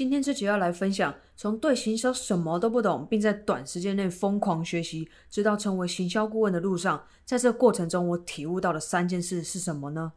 [0.00, 10.12] 今天这集要来分享，从对行销什么都不懂，并在短时间内疯狂学习，直到成为行销顾问的路上，在这过程中我体悟到的三件事是什么呢？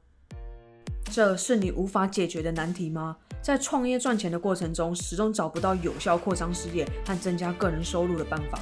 [1.11, 3.17] 这是你无法解决的难题吗？
[3.41, 8.57] 在创业赚钱的过程中，始终找不到有效扩张事业和增加个人收入的办法。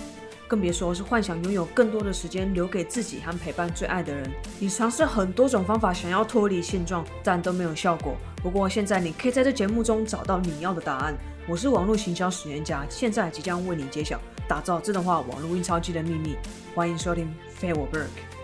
[0.51, 4.29] 更别说是幻想拥有更多的时间留给自己和陪伴最爱的人。
[4.59, 8.17] 你尝试很多种方法想要脱离现状，但都没有效果。
[8.43, 11.15] 不过现在你可以在这节目中找到你要的答案。
[11.47, 16.35] 我是网络行销实验家，现在即将为你揭晓打造自动化网络印钞机的秘密。
[16.75, 18.40] 欢迎收听 f a i r Work。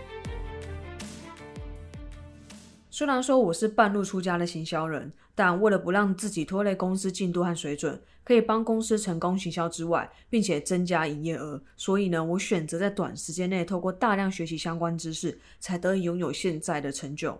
[2.98, 5.14] 虽然说我是半路出家的行销人。
[5.36, 17.40] 但为了不让自己拖累公司进度和水准，可以帮公司成功行销之外，并且增加营业额，所以呢，我选择在短时间内透过大量学习相关知识，才得以拥有现在的成就。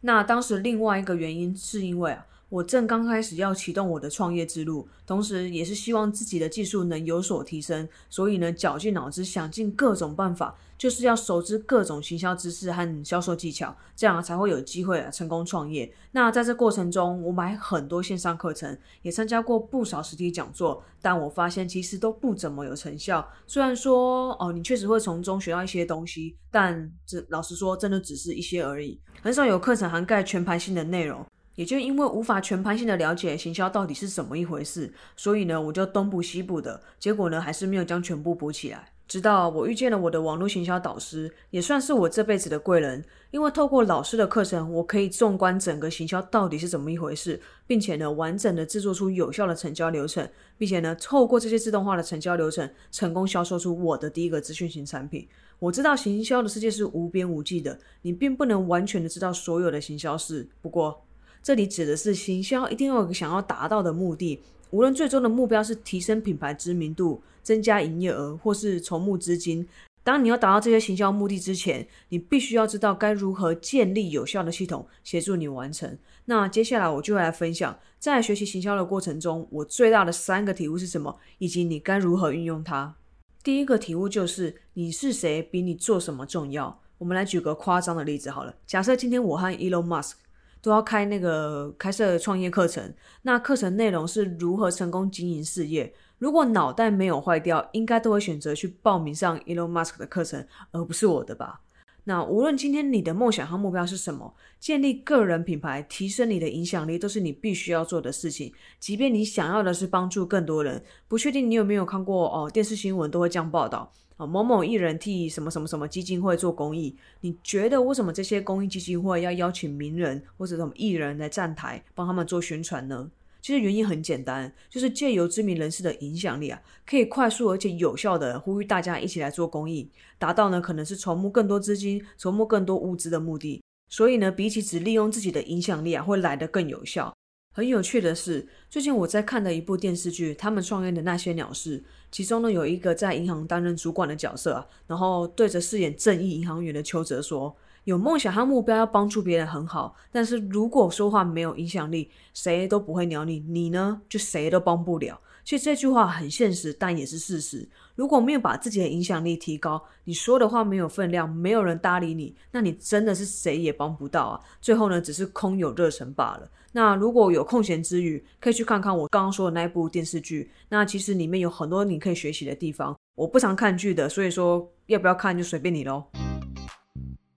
[0.00, 2.26] 那当时另外一个原因是因为啊。
[2.50, 15.92] 我正刚开始要启动我的创业之路，同时也是希望自己的技术能有所提升，所以呢，绞尽脑汁想尽各种办法，就是要熟知各种行销知识和销售技巧，这样才会有机会成功创业。
[16.12, 23.28] 那在这过程中，我买很多线上课程，也参加过不少实体讲座，但我发现其实都不怎么有成效。
[23.46, 31.22] 虽然说哦，你确实会从中学到一些东西，但这老实说，真的只是一些而已，很少有课程涵盖全盘性的内容。
[31.58, 38.92] 也就因为无法全盘性的了解行销到底是怎么一回事，所以呢，我就东补西补的，结果呢，还是没有将全部补起来。
[39.08, 43.04] 直到我遇见了我的网络行销导师，也算是我这辈子的贵人。
[43.32, 55.26] 因为透过老师的课程，我可以纵观整个行销到底是怎么一回事，并且呢，完整的制作出有效的成交流程，并且呢，透过这些自动化的成交流程，成功销售出我的第一个资讯型产品。
[55.58, 60.48] 我知道行销的世界是无边无际的，你并不能完全的知道所有的行销事。
[60.60, 61.04] 不过，
[61.42, 69.66] 这里指的是行销一定要有个想要达到的目的，无论最终的目标是提升品牌知名度、增加营业额，或是筹募资金。
[70.04, 75.98] 当你要达到这些行销目的之前，你必须要知道该如何建立有效的系统协助你完成。
[76.26, 82.94] 那接下来我就会来分享，在学习行销的过程中，我最大的三个体悟是什么，以及你该如何运用它。
[83.42, 86.80] 第一个体悟就是，你是谁比你做什么重要。
[86.98, 90.12] 我们来举个夸张的例子好了，假设今天我和 Elon Musk。
[90.60, 95.92] 都要开那个开设创业课程，那课程内容是如何成功经营事业。
[96.18, 101.60] 如果脑袋没有坏掉，应该都会选择去报名上 Elon Musk 的课程，而不是我的吧？
[102.04, 108.52] 那无论今天你的梦想和目标是什么，建立个人品牌、提升你的影响力，都是你必须要做的事情。
[108.80, 113.92] 即便你想要的是帮助更多人，不确定你有没有看过哦，电视新闻都会这样报道。
[114.18, 123.10] 啊，某某艺人替什么什么什么基金会做公益，你觉得为什么这些公益基金会要邀请名人或者什么艺人来站台帮他们做宣传呢？
[123.40, 133.62] 其实原因很简单，就是借由知名人士的影响力啊，可以快速而且有效的呼吁大家一起来做公益，达到呢可能是筹募更多资金、筹募更多物资的目的。
[133.88, 137.14] 所以呢，比起只利用自己的影响力啊，会来得更有效。
[137.58, 157.66] 很有趣的是，最近我在看的一部电视剧《他们创业的那些鸟事》，其中呢有一个在银行担任主管的角色啊，然后对着饰演正义银行员的邱泽说：“有梦想和目标要帮助别人很好，但是如果说话没有影响力，谁都不会鸟你，你呢就谁都帮不了。”其实这句话很现实，但也是事实。
[157.94, 164.40] 如果没有把自己的影响力提高，你说的话没有分量，没有人搭理你，那你真的是谁也帮不到啊！
[164.60, 166.46] 最后呢，只是空有热忱罢了。
[166.72, 170.50] 那如果有空闲之余，可以去看看我刚刚说的那一部电视剧。
[170.68, 172.94] 那其实里面有很多你可以学习的地方。
[173.14, 176.04] 我不常看剧的，所以说要不要看就随便你喽。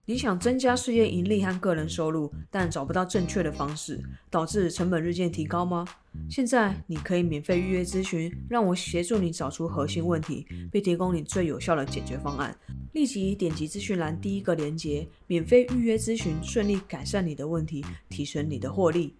[0.04, 5.86] 你想增加事业盈利和个人收入，但找不到正确的方式，导致成本日渐提高吗？
[6.28, 12.56] 现在你可以免费预约咨询，让我协助你找出核心问题，并提供你最有效的解决方案。
[12.94, 19.14] 立即点击资讯栏第一个链接，免费预约咨询，顺利改善你的问题，提升你的获利。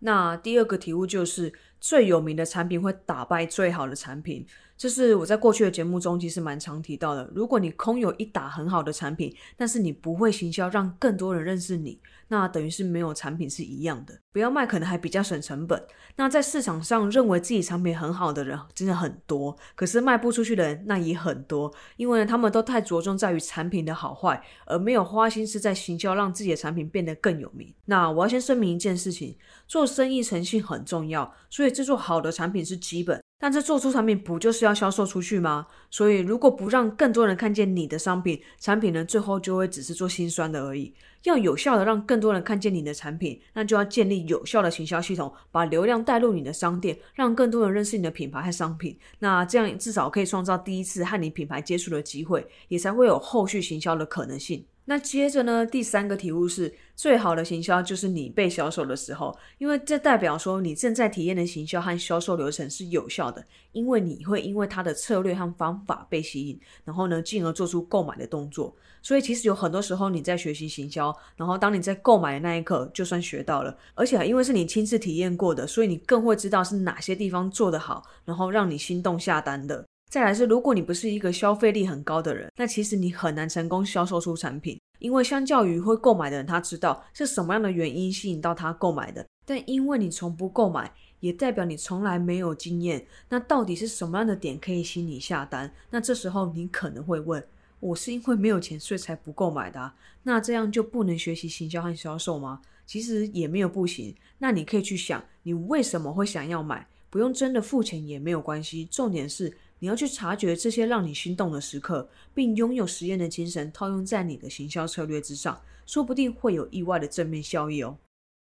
[0.00, 4.46] 那第二个题目就是，最有名的产品会打败最好的产品。
[4.76, 7.30] 这是我在过去的节目中其实蛮常提到的。
[7.34, 14.18] 如果你空有一打很好的产品，但是你不会行销，让更多人认识你，那等于是没有产品是一样的。
[14.32, 15.84] 不要卖，可能还比较省成本。
[16.16, 27.74] 那在市场上认为自己产品很好的人真的很多，可是卖不出去的人那也很多，因为他们都太着重在于产品的好坏，而没有花心思在行销，让自己的产品变得更有名。
[27.84, 29.36] 那我要先声明一件事情：
[29.66, 33.22] 做生意诚信很重要，所以制作好的产品是基本。
[33.42, 35.66] 但这做出产品不就是要销售出去吗？
[35.90, 40.94] 所以如果不让更多人看见你的商品，产品呢最后就会只是做心酸的而已。
[41.22, 48.98] 要有效的让更多人看见你的产品，那就要建立有效的行销系统，把流量带入你的商店，让更多人认识你的品牌和商品。
[49.18, 54.62] 那这样至少可以创造第一次和你品牌接触的机会，也才会有后续行销的可能性。
[54.90, 68.74] 那接着呢，第三个题目是最好的行销就是你被销售的时候，因为这代表说你正在体验的行销和销售流程是有效的，因为你会因为他的策略和方法被吸引，然后呢，进而做出购买的动作。
[69.00, 79.86] 所以其实有很多时候你在学习行销，然后当你在购买的那一刻，就算学到了，而且因为是你亲自体验过的，所以你更会知道是哪些地方做得好，然后让你心动下单的。
[80.10, 95.72] 再来是，如果你不是一个消费力很高的人，那其实你很难成功销售出产品，因为相较于会购买的人，他知道是什么样的原因吸引到他购买的，但因为你从不购买，也代表你从来没有经验，那到底是什么样的点可以吸引你下单？
[95.90, 97.46] 那这时候你可能会问，
[97.78, 99.92] 我是因为没有钱所以才不购买的，
[100.24, 102.60] 那这样就不能学习行销和销售吗？
[102.84, 106.88] 其实也没有不行，那你可以去想，你为什么会想要买？
[107.08, 109.56] 不用真的付钱也没有关系，重点是。
[109.80, 117.98] 你要去察觉这些让你心动的时刻，并拥有实验的精神，套用在你的行销策略之上，说不定会有意外的正面效益哦。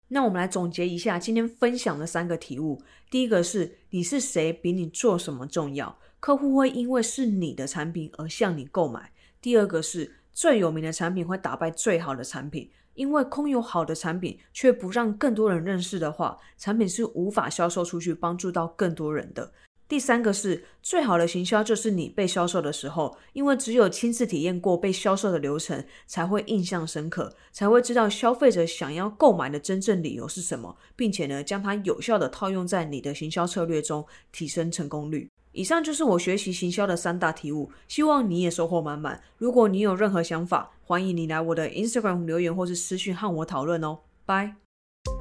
[0.08, 9.00] 那我们来总结一下今天分享的三个体悟：第一个是你是谁比你做什么重要，客户会因为是你的产品而向你购买；
[9.40, 19.50] 第二个是最有名的产品会打败最好的产品，因为空有好的产品却不让更多人认识的话，产品是无法销售出去，帮助到更多人的。
[19.86, 35.28] 第三个是最好的行销，就是你被销售的时候，因为只有亲自体验过被销售的流程，才会印象深刻，才会知道消费者想要购买的真正理由是什么，并且呢，将它有效的套用在你的行销策略中，提升成功率。
[35.52, 39.22] 以上就是我学习行销的三大题目，希望你也收获满满。
[39.38, 44.00] 如果你有任何想法，欢迎你来我的 Instagram 留言或是私讯和我讨论哦。
[44.26, 44.63] 拜。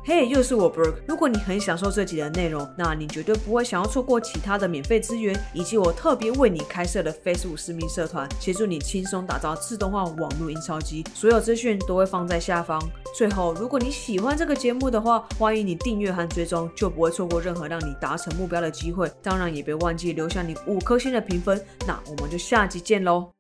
[0.06, 0.96] 嘿，又是我 Brooke。
[1.08, 11.06] 如果你很享受这集的内容，那你绝对不会想要错过其他的免费资源，以及我特别为你开设的 Facebook 私密社团，协助你轻松打造自动化网络印钞机。
[11.14, 12.82] 所有资讯都会放在下方。
[13.18, 19.10] 最后，如果你喜欢这个节目的话，欢迎你订阅和追踪，就不会错过任何让你达成目标的机会。
[19.22, 21.64] 当然，也别忘记留下你五颗星的评分。
[21.88, 23.34] 那我们就下集见喽。